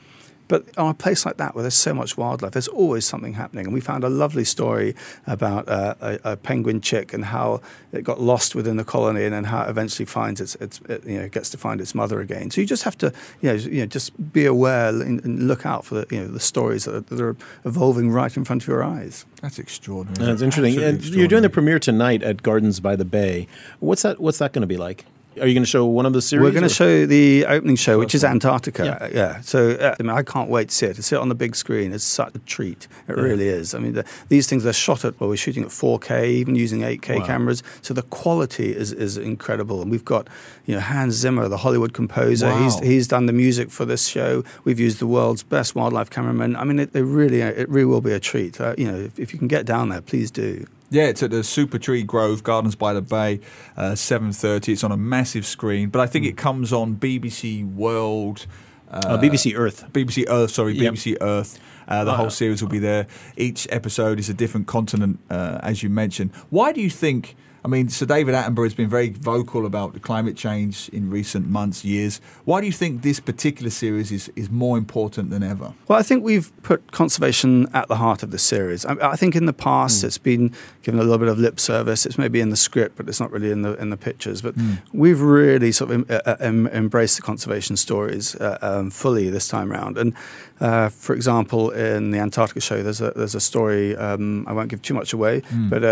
But 0.51 0.77
on 0.77 0.89
a 0.89 0.93
place 0.93 1.25
like 1.25 1.37
that 1.37 1.55
where 1.55 1.61
there's 1.61 1.75
so 1.75 1.93
much 1.93 2.17
wildlife, 2.17 2.51
there's 2.51 2.67
always 2.67 3.05
something 3.05 3.35
happening. 3.35 3.67
And 3.67 3.73
we 3.73 3.79
found 3.79 4.03
a 4.03 4.09
lovely 4.09 4.43
story 4.43 4.95
about 5.25 5.69
uh, 5.69 5.95
a, 6.01 6.19
a, 6.25 6.35
penguin 6.35 6.81
chick 6.81 7.13
and 7.13 7.23
how 7.23 7.61
it 7.93 8.03
got 8.03 8.19
lost 8.19 8.53
within 8.53 8.75
the 8.75 8.83
colony 8.83 9.23
and 9.23 9.33
then 9.33 9.45
how 9.45 9.63
it 9.63 9.69
eventually 9.69 10.05
finds 10.05 10.41
its, 10.41 10.55
its 10.55 10.81
it, 10.89 11.05
you 11.05 11.21
know, 11.21 11.29
gets 11.29 11.49
to 11.51 11.57
find 11.57 11.79
its 11.79 11.95
mother 11.95 12.19
again. 12.19 12.51
So 12.51 12.59
you 12.59 12.67
just 12.67 12.83
have 12.83 12.97
to, 12.97 13.13
you 13.39 13.47
know, 13.47 13.53
you 13.53 13.79
know 13.79 13.85
just 13.85 14.33
be 14.33 14.45
aware 14.45 14.89
and, 14.89 15.23
and 15.23 15.47
look 15.47 15.65
out 15.65 15.85
for 15.85 15.95
the, 15.95 16.07
you 16.13 16.19
know, 16.19 16.27
the 16.27 16.41
stories 16.41 16.83
that 16.83 16.95
are, 16.95 16.99
that 16.99 17.21
are, 17.21 17.37
evolving 17.63 18.11
right 18.11 18.35
in 18.35 18.43
front 18.43 18.61
of 18.63 18.67
your 18.67 18.83
eyes. 18.83 19.25
That's 19.41 19.57
extraordinary. 19.57 20.25
That's 20.25 20.41
interesting. 20.41 20.83
And 20.83 21.01
you're 21.05 21.29
doing 21.29 21.43
the 21.43 21.49
premiere 21.49 21.79
tonight 21.79 22.23
at 22.23 22.43
Gardens 22.43 22.81
by 22.81 22.97
the 22.97 23.05
Bay. 23.05 23.47
What's 23.79 24.01
that? 24.01 24.19
What's 24.19 24.39
that 24.39 24.51
going 24.51 24.63
to 24.63 24.67
be 24.67 24.75
like? 24.75 25.05
Are 25.39 25.47
you 25.47 25.53
going 25.53 25.63
to 25.63 25.69
show 25.69 25.85
one 25.85 26.05
of 26.05 26.11
the 26.11 26.21
series? 26.21 26.43
We're 26.43 26.51
going 26.51 26.67
to 26.67 26.69
show 26.69 27.05
the 27.05 27.45
opening 27.45 27.77
show, 27.77 27.97
which 27.97 28.13
is 28.13 28.25
Antarctica. 28.25 28.83
Yeah. 28.85 29.09
yeah. 29.13 29.41
So 29.41 29.71
uh, 29.71 29.95
I, 29.97 30.03
mean, 30.03 30.09
I 30.09 30.23
can't 30.23 30.49
wait 30.49 30.69
to 30.69 30.75
see 30.75 30.87
it. 30.87 30.95
To 30.95 31.03
see 31.03 31.15
it 31.15 31.19
on 31.19 31.29
the 31.29 31.35
big 31.35 31.55
screen 31.55 31.93
is 31.93 32.03
such 32.03 32.35
a 32.35 32.39
treat. 32.39 32.89
It 33.07 33.15
yeah. 33.15 33.23
really 33.23 33.47
is. 33.47 33.73
I 33.73 33.79
mean, 33.79 33.93
the, 33.93 34.05
these 34.27 34.47
things 34.47 34.65
are 34.65 34.73
shot 34.73 35.05
at. 35.05 35.17
Well, 35.19 35.29
we're 35.29 35.37
shooting 35.37 35.63
at 35.63 35.69
4K, 35.69 36.27
even 36.27 36.55
using 36.55 36.81
8K 36.81 37.19
wow. 37.19 37.25
cameras. 37.25 37.63
So 37.81 37.93
the 37.93 38.01
quality 38.03 38.75
is 38.75 38.91
is 38.91 39.17
incredible. 39.17 39.81
And 39.81 39.89
we've 39.89 40.03
got 40.03 40.27
you 40.65 40.75
know 40.75 40.81
Hans 40.81 41.13
Zimmer, 41.13 41.47
the 41.47 41.57
Hollywood 41.57 41.93
composer. 41.93 42.47
Wow. 42.47 42.63
He's 42.63 42.79
he's 42.79 43.07
done 43.07 43.25
the 43.25 43.33
music 43.33 43.71
for 43.71 43.85
this 43.85 44.07
show. 44.07 44.43
We've 44.65 44.79
used 44.79 44.99
the 44.99 45.07
world's 45.07 45.43
best 45.43 45.75
wildlife 45.75 46.09
cameramen. 46.09 46.57
I 46.57 46.65
mean, 46.65 46.77
it, 46.79 46.93
it 46.93 47.03
really 47.03 47.39
it 47.39 47.69
really 47.69 47.85
will 47.85 48.01
be 48.01 48.11
a 48.11 48.19
treat. 48.19 48.59
Uh, 48.59 48.75
you 48.77 48.91
know, 48.91 48.99
if, 48.99 49.17
if 49.17 49.31
you 49.31 49.39
can 49.39 49.47
get 49.47 49.65
down 49.65 49.89
there, 49.89 50.01
please 50.01 50.29
do. 50.29 50.67
Yeah, 50.91 51.03
it's 51.03 51.23
at 51.23 51.31
the 51.31 51.41
Super 51.41 51.79
Tree 51.79 52.03
Grove 52.03 52.43
Gardens 52.43 52.75
by 52.75 52.93
the 52.93 53.01
Bay, 53.01 53.39
uh, 53.77 53.95
seven 53.95 54.33
thirty. 54.33 54.73
It's 54.73 54.83
on 54.83 54.91
a 54.91 54.97
massive 54.97 55.45
screen, 55.45 55.87
but 55.87 56.01
I 56.01 56.05
think 56.05 56.25
it 56.25 56.35
comes 56.35 56.73
on 56.73 56.97
BBC 56.97 57.65
World. 57.73 58.45
Uh, 58.89 59.01
oh, 59.05 59.17
BBC 59.17 59.57
Earth. 59.57 59.85
BBC 59.93 60.25
Earth, 60.27 60.51
sorry, 60.51 60.73
yep. 60.73 60.93
BBC 60.93 61.15
Earth. 61.21 61.57
Uh, 61.87 62.03
the 62.03 62.13
whole 62.13 62.29
series 62.29 62.61
will 62.61 62.69
be 62.69 62.79
there. 62.79 63.07
Each 63.37 63.65
episode 63.69 64.19
is 64.19 64.27
a 64.27 64.33
different 64.33 64.67
continent, 64.67 65.19
uh, 65.29 65.59
as 65.63 65.81
you 65.81 65.89
mentioned. 65.89 66.31
Why 66.49 66.73
do 66.73 66.81
you 66.81 66.89
think 66.89 67.37
I 67.63 67.67
mean, 67.67 67.89
Sir 67.89 68.07
David 68.07 68.33
Attenborough 68.33 68.63
has 68.63 68.73
been 68.73 68.89
very 68.89 69.09
vocal 69.09 69.67
about 69.67 70.01
climate 70.01 70.35
change 70.35 70.89
in 70.89 71.11
recent 71.11 71.47
months, 71.47 71.85
years. 71.85 72.19
Why 72.45 72.59
do 72.59 72.65
you 72.65 72.73
think 72.73 73.03
this 73.03 73.19
particular 73.19 73.69
series 73.69 74.11
is, 74.11 74.31
is 74.35 74.49
more 74.49 74.79
important 74.79 75.29
than 75.29 75.43
ever? 75.43 75.73
Well, 75.87 75.99
I 75.99 76.01
think 76.01 76.23
we've 76.23 76.51
put 76.63 76.91
conservation 76.91 77.67
at 77.73 77.87
the 77.87 77.97
heart 77.97 78.23
of 78.23 78.31
the 78.31 78.39
series. 78.39 78.83
I, 78.85 79.11
I 79.11 79.15
think 79.15 79.35
in 79.35 79.45
the 79.45 79.53
past 79.53 80.01
mm. 80.01 80.05
it's 80.05 80.17
been 80.17 80.53
given 80.81 80.99
a 80.99 81.03
little 81.03 81.19
bit 81.19 81.27
of 81.27 81.37
lip 81.37 81.59
service. 81.59 82.07
It's 82.07 82.17
maybe 82.17 82.41
in 82.41 82.49
the 82.49 82.55
script, 82.55 82.97
but 82.97 83.07
it's 83.07 83.19
not 83.19 83.31
really 83.31 83.51
in 83.51 83.61
the 83.61 83.73
in 83.75 83.91
the 83.91 83.97
pictures. 83.97 84.41
But 84.41 84.55
mm. 84.57 84.81
we've 84.91 85.21
really 85.21 85.71
sort 85.71 85.91
of 85.91 86.09
uh, 86.09 86.21
uh 86.25 86.37
embraced 86.41 87.17
the 87.17 87.21
conservation 87.21 87.77
stories 87.77 88.35
uh, 88.35 88.57
um, 88.61 88.89
fully 88.89 89.29
this 89.29 89.47
time 89.47 89.71
around. 89.71 89.99
And 89.99 90.15
uh, 90.61 90.89
for 90.89 91.15
example, 91.15 91.71
in 91.71 92.11
the 92.11 92.19
Antarctica 92.19 92.61
show, 92.61 92.83
there's 92.83 93.01
a 93.01 93.11
there's 93.15 93.33
a 93.33 93.39
story. 93.39 93.95
Um, 93.97 94.45
I 94.47 94.53
won't 94.53 94.69
give 94.69 94.81
too 94.83 94.93
much 94.93 95.11
away, 95.11 95.41
mm. 95.41 95.69
but 95.71 95.83
uh, 95.83 95.87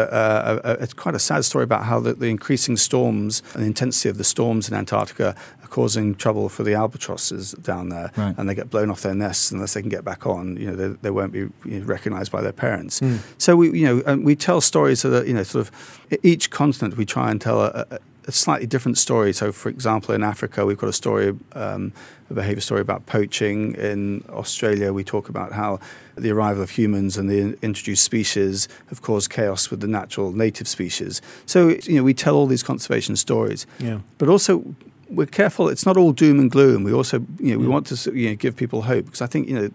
uh, 0.64 0.78
it's 0.80 0.94
quite 0.94 1.16
a 1.16 1.20
sad 1.20 1.44
story 1.44 1.64
about 1.64 1.86
how 1.86 2.00
the, 2.00 2.14
the 2.14 2.28
increasing 2.28 2.78
storms 2.78 3.42
and 3.54 3.64
the 3.64 3.68
intensity 3.68 4.10
of 4.10 4.18
the 4.18 4.24
storms 4.24 4.70
in 4.70 4.76
Antarctica 4.76 5.36
are 5.64 5.68
causing 5.68 6.14
trouble 6.14 6.50
for 6.50 6.62
the 6.62 6.76
albatrosses 6.76 7.54
down 7.54 7.90
there, 7.90 8.12
right. 8.16 8.36
and 8.38 8.48
they 8.48 8.54
get 8.54 8.70
blown 8.70 8.92
off 8.92 9.02
their 9.02 9.16
nests 9.16 9.52
unless 9.52 9.74
they 9.74 9.82
can 9.82 9.90
get 9.90 10.06
back 10.06 10.28
on. 10.28 10.56
You 10.56 10.68
know, 10.68 10.76
they, 10.76 10.88
they 11.02 11.10
won't 11.10 11.34
be 11.34 11.40
you 11.40 11.80
know, 11.80 11.86
recognised 11.86 12.32
by 12.32 12.42
their 12.42 12.54
parents. 12.54 13.00
Mm. 13.00 13.20
So 13.40 13.56
we, 13.56 13.80
you 13.80 13.86
know, 13.88 14.04
and 14.06 14.24
we 14.24 14.36
tell 14.36 14.62
stories 14.62 15.02
that 15.02 15.24
are, 15.24 15.26
you 15.26 15.34
know, 15.34 15.44
sort 15.44 15.68
of 15.68 16.20
each 16.22 16.52
continent 16.52 16.96
we 16.96 17.06
try 17.06 17.32
and 17.32 17.42
tell 17.42 17.62
a, 17.62 18.00
a, 18.30 18.32
slightly 18.32 18.68
different 18.68 18.98
story. 18.98 19.34
So, 19.34 19.52
for 19.52 19.70
example, 19.70 20.16
in 20.16 20.24
Africa, 20.24 20.66
we've 20.66 20.78
got 20.78 20.90
a 20.90 20.94
story, 20.94 21.38
um, 21.54 21.94
a 22.30 22.34
behaviour 22.34 22.62
story 22.62 22.82
about 22.82 23.06
poaching. 23.06 23.76
In 23.76 24.24
Australia, 24.30 24.94
we 24.94 25.04
talk 25.04 25.30
about 25.30 25.52
how 25.52 25.80
the 26.16 26.32
arrival 26.32 26.64
of 26.64 26.70
humans 26.72 27.18
and 27.18 27.30
the 27.30 27.58
introduced 27.62 28.04
species 28.04 28.68
have 28.88 29.02
caused 29.02 29.30
chaos 29.30 29.70
with 29.70 29.82
the 29.82 29.88
natural 29.88 30.32
native 30.32 30.68
species. 30.68 31.22
So, 31.46 31.70
you 31.84 31.98
know, 31.98 32.04
we 32.04 32.14
tell 32.14 32.36
all 32.36 32.48
these 32.48 32.64
conservation 32.64 33.16
stories. 33.16 33.66
Yeah. 33.80 34.00
But 34.18 34.30
also, 34.30 34.64
we're 35.10 35.26
careful. 35.26 35.70
It's 35.70 35.86
not 35.86 35.98
all 35.98 36.12
doom 36.12 36.40
and 36.40 36.52
gloom. 36.52 36.84
We 36.84 36.94
also, 36.94 37.26
you 37.40 37.54
know, 37.54 37.60
we 37.60 37.68
want 37.68 37.88
to 37.88 38.12
you 38.14 38.30
know, 38.30 38.36
give 38.36 38.56
people 38.56 38.84
hope 38.84 39.06
because 39.06 39.22
I 39.22 39.28
think 39.28 39.48
you 39.50 39.56
know 39.56 39.70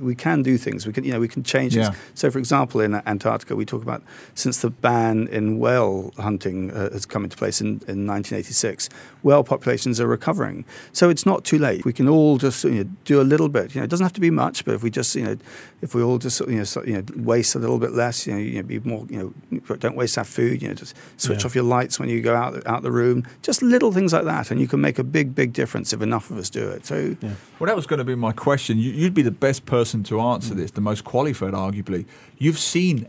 we 0.00 0.14
can 0.14 0.42
do 0.42 0.58
things. 0.58 0.86
We 0.86 0.92
can, 0.92 1.04
you 1.04 1.12
know, 1.12 1.20
we 1.20 1.28
can 1.28 1.42
change 1.42 1.76
yeah. 1.76 1.94
So, 2.14 2.30
for 2.30 2.38
example, 2.38 2.80
in 2.80 2.94
Antarctica, 3.06 3.56
we 3.56 3.64
talk 3.64 3.82
about 3.82 4.02
since 4.34 4.60
the 4.60 4.70
ban 4.70 5.28
in 5.28 5.58
whale 5.58 6.12
hunting 6.18 6.70
uh, 6.70 6.90
has 6.92 7.06
come 7.06 7.24
into 7.24 7.36
place 7.36 7.60
in, 7.60 7.66
in 7.88 8.06
1986, 8.06 8.88
whale 9.22 9.44
populations 9.44 10.00
are 10.00 10.06
recovering. 10.06 10.64
So 10.92 11.10
it's 11.10 11.26
not 11.26 11.44
too 11.44 11.58
late. 11.58 11.84
We 11.84 11.92
can 11.92 12.08
all 12.08 12.38
just 12.38 12.64
you 12.64 12.84
know, 12.84 12.90
do 13.04 13.20
a 13.20 13.22
little 13.22 13.48
bit. 13.48 13.74
You 13.74 13.80
know, 13.80 13.84
it 13.84 13.90
doesn't 13.90 14.04
have 14.04 14.12
to 14.14 14.20
be 14.20 14.30
much, 14.30 14.64
but 14.64 14.74
if 14.74 14.82
we 14.82 14.90
just, 14.90 15.14
you 15.14 15.24
know, 15.24 15.36
if 15.82 15.94
we 15.94 16.02
all 16.02 16.18
just 16.18 16.40
you 16.40 16.58
know, 16.58 16.64
so, 16.64 16.82
you 16.84 16.94
know 16.94 17.02
waste 17.16 17.54
a 17.54 17.58
little 17.58 17.78
bit 17.78 17.92
less, 17.92 18.26
you 18.26 18.32
know, 18.32 18.38
you 18.38 18.56
know, 18.56 18.62
be 18.62 18.80
more, 18.80 19.06
you 19.08 19.34
know, 19.50 19.76
don't 19.76 19.96
waste 19.96 20.18
our 20.18 20.24
food. 20.24 20.62
You 20.62 20.68
know, 20.68 20.74
just 20.74 20.96
switch 21.16 21.40
yeah. 21.40 21.46
off 21.46 21.54
your 21.54 21.64
lights 21.64 21.98
when 21.98 22.08
you 22.08 22.20
go 22.20 22.34
out 22.34 22.66
out 22.66 22.82
the 22.82 22.90
room. 22.90 23.26
Just 23.42 23.62
little 23.62 23.92
things 23.92 24.12
like 24.12 24.24
that, 24.24 24.50
and 24.50 24.60
you 24.60 24.68
can 24.68 24.80
make 24.80 24.98
a 24.98 25.04
big, 25.04 25.34
big 25.34 25.52
difference 25.52 25.92
if 25.92 26.02
enough 26.02 26.30
of 26.30 26.38
us 26.38 26.50
do 26.50 26.68
it. 26.68 26.86
So, 26.86 27.16
yeah. 27.20 27.30
well, 27.58 27.66
that 27.66 27.76
was 27.76 27.86
going 27.86 27.98
to 27.98 28.04
be 28.04 28.14
my 28.14 28.32
question. 28.32 28.78
You'd 28.78 29.14
be 29.14 29.22
the 29.22 29.30
best 29.30 29.66
person 29.66 29.85
person 29.86 30.02
to 30.02 30.20
answer 30.20 30.52
this, 30.52 30.72
the 30.72 30.80
most 30.80 31.04
qualified, 31.04 31.52
arguably. 31.52 32.04
You've 32.38 32.58
seen 32.58 33.06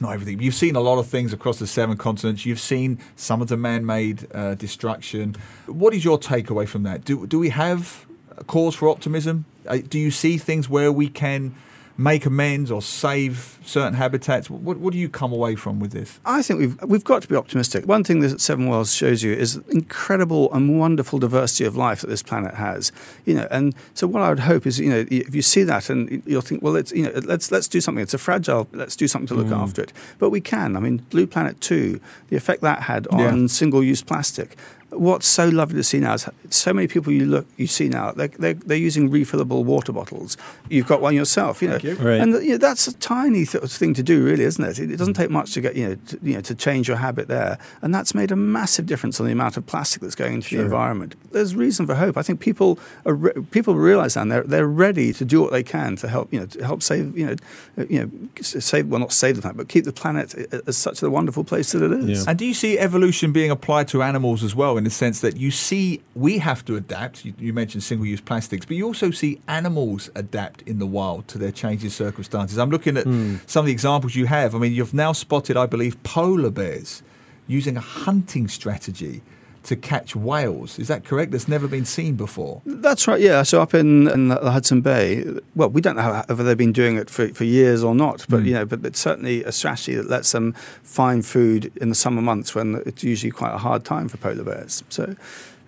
not 0.00 0.12
everything. 0.12 0.40
You've 0.40 0.54
seen 0.54 0.76
a 0.76 0.80
lot 0.80 0.98
of 1.00 1.08
things 1.08 1.32
across 1.32 1.58
the 1.58 1.66
seven 1.66 1.96
continents. 1.96 2.46
You've 2.46 2.60
seen 2.60 3.00
some 3.16 3.42
of 3.42 3.48
the 3.48 3.56
man-made 3.56 4.28
uh, 4.32 4.54
destruction. 4.54 5.34
What 5.66 5.94
is 5.94 6.04
your 6.04 6.18
takeaway 6.18 6.68
from 6.68 6.84
that? 6.84 7.04
Do 7.04 7.26
do 7.26 7.40
we 7.40 7.48
have 7.48 8.06
a 8.38 8.44
cause 8.44 8.76
for 8.76 8.88
optimism? 8.88 9.44
Uh, 9.66 9.78
do 9.78 9.98
you 9.98 10.12
see 10.12 10.38
things 10.38 10.68
where 10.68 10.92
we 10.92 11.08
can? 11.08 11.54
Make 11.96 12.26
amends 12.26 12.70
or 12.70 12.82
save 12.82 13.58
certain 13.64 13.94
habitats? 13.94 14.48
What, 14.50 14.78
what 14.78 14.92
do 14.92 14.98
you 14.98 15.08
come 15.08 15.32
away 15.32 15.54
from 15.54 15.80
with 15.80 15.92
this? 15.92 16.18
I 16.24 16.42
think 16.42 16.60
we've 16.60 16.82
we've 16.82 17.04
got 17.04 17.22
to 17.22 17.28
be 17.28 17.36
optimistic. 17.36 17.86
One 17.86 18.04
thing 18.04 18.20
that 18.20 18.40
Seven 18.40 18.68
Worlds 18.68 18.94
shows 18.94 19.22
you 19.22 19.32
is 19.32 19.56
incredible 19.68 20.52
and 20.52 20.78
wonderful 20.78 21.18
diversity 21.18 21.64
of 21.64 21.76
life 21.76 22.00
that 22.00 22.08
this 22.08 22.22
planet 22.22 22.54
has. 22.54 22.92
You 23.24 23.34
know, 23.34 23.48
and 23.50 23.74
so 23.94 24.06
what 24.06 24.22
I 24.22 24.28
would 24.28 24.40
hope 24.40 24.66
is, 24.66 24.78
you 24.78 24.90
know, 24.90 25.04
if 25.10 25.34
you 25.34 25.42
see 25.42 25.62
that 25.64 25.90
and 25.90 26.22
you'll 26.26 26.40
think, 26.42 26.62
well, 26.62 26.76
it's 26.76 26.92
you 26.92 27.04
know, 27.04 27.20
let's 27.24 27.50
let's 27.50 27.68
do 27.68 27.80
something. 27.80 28.02
It's 28.02 28.14
a 28.14 28.18
fragile. 28.18 28.68
Let's 28.72 28.96
do 28.96 29.08
something 29.08 29.28
to 29.28 29.34
look 29.34 29.48
mm. 29.48 29.56
after 29.56 29.82
it. 29.82 29.92
But 30.18 30.30
we 30.30 30.40
can. 30.40 30.76
I 30.76 30.80
mean, 30.80 30.98
Blue 31.10 31.26
Planet 31.26 31.60
Two, 31.60 32.00
the 32.28 32.36
effect 32.36 32.62
that 32.62 32.82
had 32.82 33.06
on 33.08 33.42
yeah. 33.42 33.46
single-use 33.46 34.02
plastic 34.02 34.56
what's 34.92 35.26
so 35.26 35.48
lovely 35.48 35.76
to 35.76 35.84
see 35.84 36.00
now 36.00 36.14
is 36.14 36.28
so 36.50 36.72
many 36.72 36.86
people 36.86 37.12
you 37.12 37.24
look 37.24 37.46
you 37.56 37.66
see 37.66 37.88
now 37.88 38.12
they're, 38.12 38.28
they're, 38.28 38.54
they're 38.54 38.76
using 38.76 39.10
refillable 39.10 39.64
water 39.64 39.92
bottles. 39.92 40.36
You've 40.68 40.86
got 40.86 41.00
one 41.00 41.14
yourself, 41.14 41.62
you 41.62 41.68
know, 41.68 41.78
you. 41.78 41.94
Right. 41.94 42.20
and 42.20 42.32
you 42.44 42.52
know, 42.52 42.58
that's 42.58 42.86
a 42.86 42.94
tiny 42.94 43.44
th- 43.44 43.64
thing 43.64 43.94
to 43.94 44.02
do, 44.02 44.24
really, 44.24 44.44
isn't 44.44 44.64
it? 44.64 44.78
It, 44.78 44.90
it 44.92 44.96
doesn't 44.96 45.14
take 45.14 45.30
much 45.30 45.54
to 45.54 45.60
get 45.60 45.76
you 45.76 45.88
know 45.88 45.94
to, 45.94 46.18
you 46.22 46.34
know 46.34 46.40
to 46.42 46.54
change 46.54 46.88
your 46.88 46.96
habit 46.96 47.28
there, 47.28 47.58
and 47.80 47.94
that's 47.94 48.14
made 48.14 48.30
a 48.30 48.36
massive 48.36 48.86
difference 48.86 49.20
on 49.20 49.26
the 49.26 49.32
amount 49.32 49.56
of 49.56 49.66
plastic 49.66 50.02
that's 50.02 50.14
going 50.14 50.34
into 50.34 50.48
sure. 50.48 50.58
the 50.58 50.64
environment. 50.64 51.14
There's 51.32 51.54
reason 51.54 51.86
for 51.86 51.94
hope. 51.94 52.16
I 52.16 52.22
think 52.22 52.40
people 52.40 52.78
are 53.06 53.14
re- 53.14 53.42
people 53.50 53.74
realise 53.74 54.14
that 54.14 54.22
and 54.22 54.32
they're 54.32 54.42
they're 54.44 54.66
ready 54.66 55.12
to 55.12 55.24
do 55.24 55.40
what 55.40 55.52
they 55.52 55.62
can 55.62 55.96
to 55.96 56.08
help 56.08 56.32
you 56.32 56.40
know 56.40 56.46
to 56.46 56.64
help 56.64 56.82
save 56.82 57.16
you 57.16 57.26
know 57.26 57.34
uh, 57.78 57.84
you 57.88 58.00
know 58.00 58.10
save 58.40 58.88
well 58.88 59.00
not 59.00 59.12
save 59.12 59.36
the 59.36 59.42
planet 59.42 59.56
but 59.56 59.68
keep 59.68 59.84
the 59.84 59.92
planet 59.92 60.34
as 60.66 60.76
such 60.76 61.02
a 61.02 61.10
wonderful 61.10 61.44
place 61.44 61.72
that 61.72 61.82
it 61.82 61.92
is. 61.92 62.24
Yeah. 62.24 62.30
And 62.30 62.38
do 62.38 62.46
you 62.46 62.54
see 62.54 62.78
evolution 62.78 63.32
being 63.32 63.50
applied 63.50 63.88
to 63.88 64.02
animals 64.02 64.42
as 64.42 64.54
well? 64.54 64.76
In 64.82 64.84
the 64.84 64.90
sense 64.90 65.20
that 65.20 65.36
you 65.36 65.52
see 65.52 66.02
we 66.16 66.38
have 66.38 66.64
to 66.64 66.74
adapt. 66.74 67.24
You, 67.24 67.34
you 67.38 67.52
mentioned 67.52 67.84
single 67.84 68.04
use 68.04 68.20
plastics, 68.20 68.66
but 68.66 68.76
you 68.76 68.84
also 68.84 69.12
see 69.12 69.40
animals 69.46 70.10
adapt 70.16 70.62
in 70.62 70.80
the 70.80 70.86
wild 70.86 71.28
to 71.28 71.38
their 71.38 71.52
changing 71.52 71.90
circumstances. 71.90 72.58
I'm 72.58 72.70
looking 72.70 72.96
at 72.96 73.06
mm. 73.06 73.38
some 73.48 73.60
of 73.60 73.66
the 73.66 73.72
examples 73.72 74.16
you 74.16 74.26
have. 74.26 74.56
I 74.56 74.58
mean, 74.58 74.72
you've 74.72 74.92
now 74.92 75.12
spotted, 75.12 75.56
I 75.56 75.66
believe, 75.66 76.02
polar 76.02 76.50
bears 76.50 77.04
using 77.46 77.76
a 77.76 77.80
hunting 77.80 78.48
strategy 78.48 79.22
to 79.64 79.76
catch 79.76 80.16
whales. 80.16 80.78
Is 80.78 80.88
that 80.88 81.04
correct? 81.04 81.32
That's 81.32 81.48
never 81.48 81.68
been 81.68 81.84
seen 81.84 82.16
before. 82.16 82.62
That's 82.66 83.06
right. 83.06 83.20
Yeah. 83.20 83.42
So 83.42 83.62
up 83.62 83.74
in, 83.74 84.08
in 84.08 84.28
the 84.28 84.50
Hudson 84.50 84.80
Bay, 84.80 85.24
well, 85.54 85.70
we 85.70 85.80
don't 85.80 85.96
know 85.96 86.22
whether 86.26 86.42
they've 86.42 86.56
been 86.56 86.72
doing 86.72 86.96
it 86.96 87.08
for, 87.08 87.28
for 87.28 87.44
years 87.44 87.84
or 87.84 87.94
not, 87.94 88.26
but 88.28 88.40
mm. 88.40 88.46
you 88.46 88.54
know, 88.54 88.64
but 88.64 88.84
it's 88.84 89.00
certainly 89.00 89.44
a 89.44 89.52
strategy 89.52 89.94
that 89.94 90.08
lets 90.08 90.32
them 90.32 90.52
find 90.82 91.24
food 91.24 91.72
in 91.76 91.88
the 91.88 91.94
summer 91.94 92.22
months 92.22 92.54
when 92.54 92.82
it's 92.86 93.04
usually 93.04 93.30
quite 93.30 93.54
a 93.54 93.58
hard 93.58 93.84
time 93.84 94.08
for 94.08 94.16
polar 94.16 94.44
bears. 94.44 94.82
So. 94.88 95.16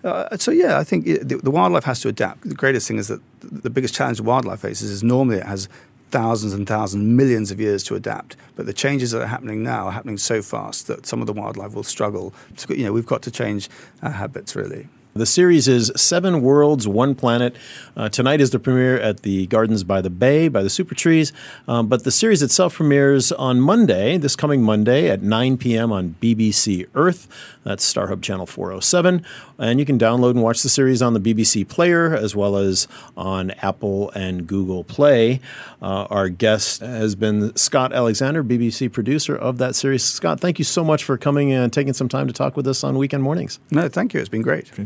Uh, 0.03 0.37
so 0.37 0.51
yeah, 0.51 0.77
I 0.77 0.83
think 0.83 1.05
the, 1.05 1.39
the, 1.41 1.49
wildlife 1.49 1.85
has 1.85 1.99
to 2.01 2.07
adapt. 2.07 2.47
The 2.47 2.53
greatest 2.53 2.87
thing 2.87 2.97
is 2.97 3.07
that 3.07 3.19
the 3.41 3.71
biggest 3.71 3.95
challenge 3.95 4.21
wildlife 4.21 4.59
faces 4.59 4.91
is 4.91 5.03
normally 5.03 5.37
it 5.37 5.47
has 5.47 5.67
thousands 6.15 6.53
and 6.53 6.65
thousands, 6.65 7.03
millions 7.03 7.51
of 7.51 7.59
years 7.59 7.83
to 7.83 7.93
adapt. 7.93 8.37
But 8.55 8.67
the 8.67 8.73
changes 8.73 9.11
that 9.11 9.21
are 9.21 9.27
happening 9.27 9.63
now 9.63 9.87
are 9.87 9.91
happening 9.91 10.17
so 10.17 10.41
fast 10.41 10.87
that 10.87 11.05
some 11.05 11.19
of 11.19 11.27
the 11.27 11.33
wildlife 11.33 11.73
will 11.73 11.83
struggle. 11.83 12.33
You 12.69 12.85
know, 12.85 12.93
we've 12.93 13.05
got 13.05 13.21
to 13.23 13.31
change 13.31 13.69
our 14.01 14.11
habits 14.11 14.55
really. 14.55 14.87
The 15.17 15.25
series 15.25 15.69
is 15.69 15.93
Seven 15.95 16.41
Worlds, 16.41 16.89
One 16.89 17.15
Planet. 17.15 17.55
Uh, 17.95 18.09
tonight 18.09 18.41
is 18.41 18.49
the 18.49 18.59
premiere 18.59 18.99
at 18.99 19.21
the 19.21 19.47
Gardens 19.47 19.85
by 19.85 20.01
the 20.01 20.09
Bay, 20.09 20.49
by 20.49 20.61
the 20.61 20.69
Super 20.69 20.93
Trees. 20.93 21.31
Um, 21.69 21.87
but 21.87 22.03
the 22.03 22.11
series 22.11 22.43
itself 22.43 22.75
premieres 22.75 23.31
on 23.31 23.61
Monday, 23.61 24.17
this 24.17 24.35
coming 24.35 24.61
Monday 24.61 25.09
at 25.09 25.21
9 25.21 25.57
p.m. 25.57 25.93
on 25.93 26.17
BBC 26.21 26.85
Earth. 26.95 27.29
That's 27.63 27.93
StarHub 27.93 28.21
Channel 28.21 28.45
407. 28.45 29.25
And 29.57 29.79
you 29.79 29.85
can 29.85 29.97
download 29.97 30.31
and 30.31 30.43
watch 30.43 30.63
the 30.63 30.69
series 30.69 31.01
on 31.01 31.13
the 31.13 31.21
BBC 31.21 31.65
Player 31.65 32.13
as 32.13 32.35
well 32.35 32.57
as 32.57 32.85
on 33.15 33.51
Apple 33.61 34.11
and 34.11 34.45
Google 34.45 34.83
Play. 34.83 35.39
Uh, 35.81 36.07
our 36.09 36.27
guest 36.27 36.81
has 36.81 37.15
been 37.15 37.55
Scott 37.55 37.93
Alexander, 37.93 38.43
BBC 38.43 38.91
producer 38.91 39.33
of 39.33 39.59
that 39.59 39.75
series. 39.75 40.03
Scott, 40.03 40.41
thank 40.41 40.59
you 40.59 40.65
so 40.65 40.83
much 40.83 41.05
for 41.05 41.17
coming 41.17 41.53
and 41.53 41.71
taking 41.71 41.93
some 41.93 42.09
time 42.09 42.27
to 42.27 42.33
talk 42.33 42.57
with 42.57 42.67
us 42.67 42.83
on 42.83 42.97
Weekend 42.97 43.23
Mornings. 43.23 43.59
No, 43.71 43.87
thank 43.87 44.13
you. 44.13 44.19
It's 44.19 44.27
been 44.27 44.41
great. 44.41 44.67
It's 44.67 44.75
been 44.75 44.85